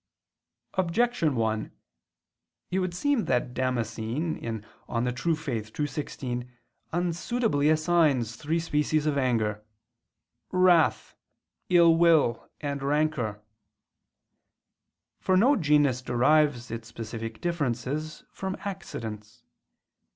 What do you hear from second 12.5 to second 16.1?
and "rancor." For no genus